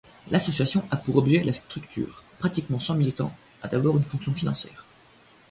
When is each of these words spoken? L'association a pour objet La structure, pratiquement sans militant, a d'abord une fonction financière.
L'association 0.31 0.83
a 0.89 0.97
pour 0.97 1.17
objet 1.17 1.43
La 1.43 1.53
structure, 1.53 2.23
pratiquement 2.39 2.79
sans 2.79 2.95
militant, 2.95 3.31
a 3.61 3.67
d'abord 3.67 3.97
une 3.97 4.03
fonction 4.03 4.33
financière. 4.33 4.87